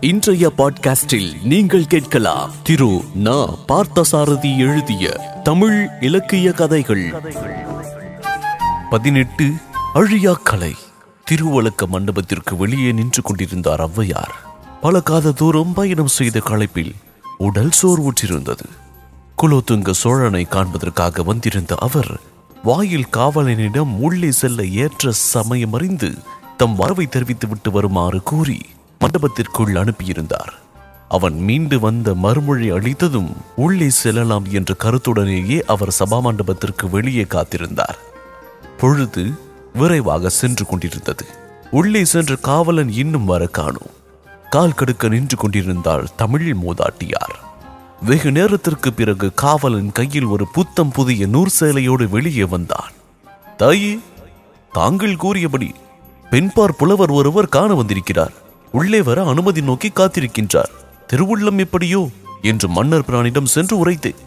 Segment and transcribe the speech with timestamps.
[0.00, 2.50] இன்றைய பாட்காஸ்டில் நீங்கள் கேட்கலாம்.
[2.62, 3.54] திரு ந.
[3.68, 5.10] பார்த்தசாரதி எழுதிய
[5.42, 7.14] தமிழ் இலக்கிய கதைகள்.
[8.90, 9.52] பதினெட்டு
[9.94, 10.74] அழியா கலை
[11.24, 14.34] திருவழக்க மண்டபத்திற்கு வெளியே நின்று கொண்டிருந்தார் ஔவையார்.
[14.80, 16.94] பல காத தூரம் பயணம் செய்த களைப்பில்
[17.38, 18.64] உடல் சோர்வுற்றிருந்தது.
[19.42, 22.20] குலோத்துங்க சோழனை காண்பதற்காக வந்திருந்த அவர்
[22.62, 26.14] வாயில் காவலனிடம் உள்ளே செல்ல ஏற்ற சமயம் அறிந்து
[26.56, 28.60] தம் வரவை தெரிவித்துவிட்டு வருமாறு கூறி
[29.02, 30.52] மண்டபத்திற்குள் அனுப்பியிருந்தார்.
[31.08, 37.98] அவன் மீண்டு வந்த மறுமொழி அளித்ததும் உள்ளே செல்லலாம் என்ற கருத்துடனேயே அவர் சபா மண்டபத்திற்கு வெளியே காத்திருந்தார்.
[38.78, 39.30] பொழுது
[39.74, 41.26] விரைவாக சென்று கொண்டிருந்தது.
[41.70, 43.90] உள்ளே சென்ற காவலன் இன்னும் வர காணும்.
[44.50, 47.36] கால் கடுக்க நின்று கொண்டிருந்தாள் தமிழ் மூதாட்டியார்.
[48.02, 52.92] வெகு நேரத்திற்கு பிறகு காவலன் கையில் ஒரு புத்தம் புதிய நூற் சேலையோடு வெளியே வந்தான்.
[53.56, 53.98] தாயே
[54.72, 55.74] தாங்கள் கூறியபடி
[56.30, 58.40] பெண்பார் புலவர் ஒருவர் காண வந்திருக்கிறார்.
[58.72, 60.72] உள்ளே வர அனுமதி நோக்கி காத்திருக்கின்றார்.
[61.12, 62.08] திருவுள்ளம் எப்படியோ?
[62.42, 64.20] என்று மன்னர் பிரானிடம் சென்று உரைத்தேன்.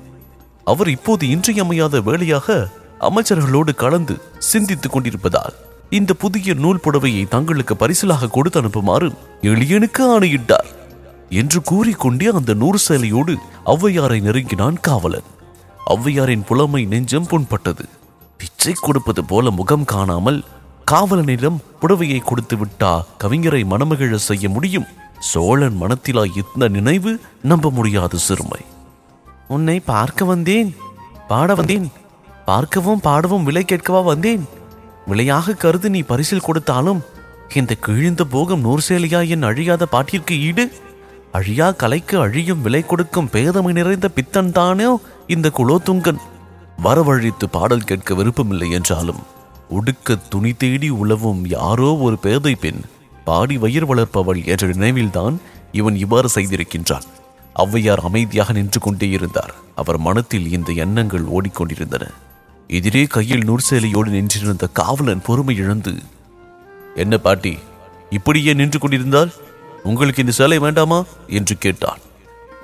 [0.63, 2.69] அவர் இப்போது இன்றியமையாத வேலையாக
[2.99, 5.53] அமைச்சர்களோடு கலந்து சிந்தித்துக் கொண்டிருப்பதால்
[5.89, 9.11] இந்த புதிய நூல் புடவையை தங்களுக்கு பரிசலாக கொடுத்து அனுப்புமாறு
[9.41, 10.65] எளியனுக்கு ஆணையிட்டார்
[11.29, 15.27] என்று கூறிக்கொண்டே அந்த நூறு சேலையோடு ஔவையாரை நெருங்கினான் காவலன்.
[15.89, 17.85] ஔவையாரின் புலமை நெஞ்சம் புண்பட்டது.
[18.37, 20.43] பிச்சை கொடுப்பது போல முகம் காணாமல்
[20.91, 24.85] காவலனிடம் புடவையை கொடுத்து விட்டா கவிஞரை மணமகிழ செய்ய முடியும்?
[25.19, 28.61] சோழன் மனத்திலா இந்த நினைவு நம்ப முடியாத சிறுமை.
[29.47, 30.75] உன்னை பார்க்க வந்தேன்.
[31.27, 31.91] பாட வந்தேன்.
[32.45, 34.47] பார்க்கவும் பாடவும் விலை கேட்கவா வந்தேன்.
[35.07, 37.01] விலையாக கருது நீ பரிசில் கொடுத்தாலும்
[37.53, 40.71] இந்த கிழிந்த போகம் நூறு சேலையா என் அழியாத பாட்டிற்கு ஈடு?
[41.31, 44.97] அழியா கலைக்கு அழியும் விலை கொடுக்கும் பேதமை நிறைந்த பித்தன் தானே
[45.27, 46.21] இந்த குலோத்துங்கன்?
[46.83, 49.23] வரவழைத்து பாடல் கேட்க விருப்பமில்லை என்றாலும்
[49.69, 52.81] உடுக்க துணி தேடி உழவும் யாரோ ஒரு பேதை பெண்
[53.25, 55.41] பாடி வயிறு வளர்ப்பவள் என்ற நினைவில்தான்
[55.71, 57.05] இவன் இவ்வாறு செய்திருக்கின்றான்.
[57.55, 59.53] ஔவையார் அமைதியாக நின்று கொண்டே இருந்தார்.
[59.75, 62.09] அவர் மனத்தில் இந்த எண்ணங்கள் ஓடிக்கொண்டிருந்தன.
[62.67, 65.93] எதிரே கையில் நூற்சேலையோடு நின்றிருந்த காவலன் பொறுமை இழந்து
[66.95, 67.57] என்ன பாட்டி
[68.09, 69.33] இப்படியே நின்று கொண்டிருந்தால்?
[69.83, 71.03] உங்களுக்கு இந்த சேலை வேண்டாமா?
[71.27, 71.97] என்று கேட்டான்.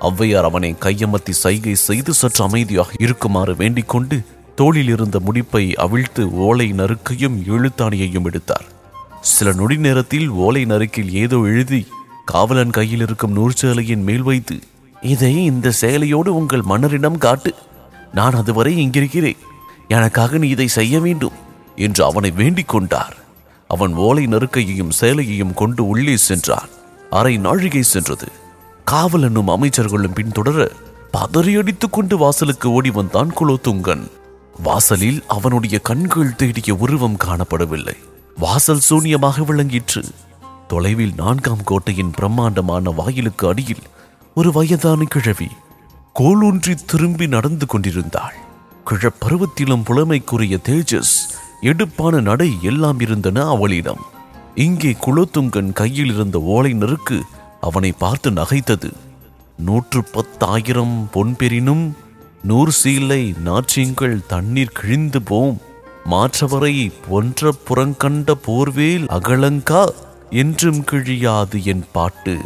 [0.00, 4.24] ஔவையார் அவனை கையமர்த்தி சைகை செய்து சற்று அமைதியாக இருக்குமாறு வேண்டிக் கொண்டு
[4.54, 8.64] தோளில் இருந்த முடிப்பை அவிழ்த்து ஓலை நறுக்கையும் எழுத்தாணியையும் எடுத்தார்.
[9.20, 11.86] சில நொடி நேரத்தில் ஓலை நறுக்கில் ஏதோ எழுதி
[12.24, 14.58] காவலன் கையில் இருக்கும் நூற்சேலையின் மேல் வைத்து
[15.00, 17.54] இதை இந்த சேலையோடு உங்கள் மன்னரிடம் காட்டு.
[18.14, 19.36] நான் அதுவரை இங்கிருக்கிறேன்.
[19.88, 21.32] எனக்காக நீ இதை செய்ய வேண்டும்
[21.76, 23.16] என்று அவனை வேண்டிக் கொண்டார்.
[23.68, 26.68] அவன் ஓலை நறுக்கையையும் சேலையையும் கொண்டு உள்ளே சென்றான்.
[27.10, 28.28] அரை நாழிகை சென்றது.
[28.90, 30.70] காவலனும் அமைச்சர்களும் பின்தொடர
[31.12, 34.10] பதறியடித்துக் கொண்டு வாசலுக்கு ஓடி வந்தான் குலோத்துங்கன்.
[34.62, 37.96] வாசலில் அவனுடைய கண்கள் தேடிய உருவம் காணப்படவில்லை.
[38.36, 40.02] வாசல் சூன்யமாக விளங்கிற்று.
[40.68, 43.84] தொலைவில் நான்காம் கோட்டையின் பிரம்மாண்டமான வாயிலுக்கு அடியில்
[44.34, 45.48] ஒரு வயதான கிழவி
[46.20, 48.36] கோலூன்றி திரும்பி நடந்து கொண்டிருந்தாள்.
[48.88, 51.16] கிழப்பருவத்திலும் புலமைக்குரிய தேஜஸ்
[51.60, 54.02] எடுப்பான நடை எல்லாம் இருந்தன அவளிடம்.
[54.54, 57.22] இங்கே குலோத்துங்கன் கையில் இருந்த ஓலை நெருக்கு
[57.60, 58.92] அவனை பார்த்து நகைத்தது.
[59.58, 61.84] நூற்று பத்தாயிரம் பொன் பெறினும்
[62.42, 65.60] நூறு சீலை நாற்றிங்கள் தண்ணீர் கிழிந்து போம்.
[66.10, 69.82] மாற்றவரை ஒன்ற புறங்கண்ட போர்வேல் அகலங்கா
[70.30, 72.40] என்றும் கிழியாது என் பாட்டு.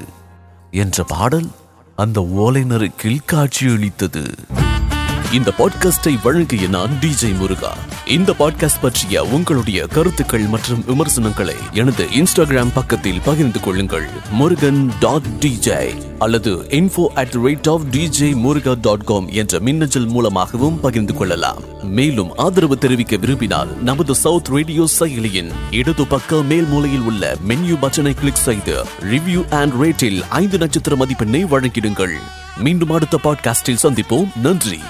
[0.71, 1.49] என்ற பாடல்
[1.97, 3.21] அந்த ஓலை நெருக்கில்
[5.37, 7.77] இந்த பாட்காஸ்டை வழங்கிய நான் டிஜே முருகா.
[8.07, 14.09] இந்த பாட்காஸ்ட் பற்றிய உங்களுடைய கருத்துக்கள் மற்றும் விமர்சனங்களை எனது இன்ஸ்டாகிராம் பக்கத்தில் பகிர்ந்து கொள்ளுங்கள்.
[14.31, 20.81] முருகன் டாட் டிஜே அல்லது info at rate of DJ Muruga dot com என்ற மின்னஞ்சல் மூலமாகவும்
[20.81, 21.63] பகிர்ந்து கொள்ளலாம்.
[21.83, 28.15] மேலும் ஆதரவு தெரிவிக்க விரும்பினால் நமது சவுத் ரேடியோ செயலியின் இடது பக்க மேல் மூலையில் உள்ள மென்யூ பட்டனை
[28.15, 32.15] கிளிக் செய்து ரிவ்யூ அண்ட் ரேட்டில் ஐந்து நட்சத்திர மதிப்பெண்ணை வழங்கிடுங்கள்.
[32.57, 34.29] மீண்டும் அடுத்த பாட்காஸ்டில் சந்திப்போம்.
[34.43, 34.81] நன்றி.